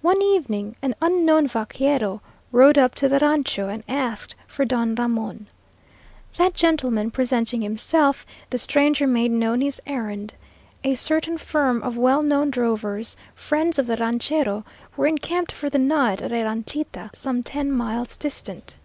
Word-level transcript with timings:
One 0.00 0.22
evening 0.22 0.76
an 0.80 0.94
unknown 1.02 1.48
vaquero 1.48 2.20
rode 2.52 2.78
up 2.78 2.94
to 2.94 3.08
the 3.08 3.18
rancho 3.18 3.68
and 3.68 3.82
asked 3.88 4.36
for 4.46 4.64
Don 4.64 4.94
Ramon. 4.94 5.48
That 6.36 6.54
gentleman 6.54 7.10
presenting 7.10 7.60
himself, 7.60 8.24
the 8.50 8.58
stranger 8.58 9.08
made 9.08 9.32
known 9.32 9.60
his 9.60 9.82
errand: 9.88 10.34
a 10.84 10.94
certain 10.94 11.36
firm 11.36 11.82
of 11.82 11.96
well 11.98 12.22
known 12.22 12.52
drovers, 12.52 13.16
friends 13.34 13.76
of 13.76 13.88
the 13.88 13.96
ranchero, 13.96 14.64
were 14.96 15.08
encamped 15.08 15.50
for 15.50 15.68
the 15.68 15.80
night 15.80 16.22
at 16.22 16.30
a 16.30 16.44
ranchita 16.44 17.10
some 17.14 17.42
ten 17.42 17.72
miles 17.72 18.16
distant. 18.16 18.76